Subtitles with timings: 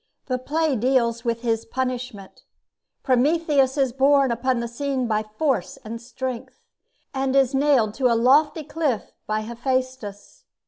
[0.25, 2.41] The play deals with his punishment.
[3.03, 6.59] Prometheus is borne upon the scene by Force and Strength,
[7.13, 10.45] and is nailed to a lofty cliff by Hephaestus.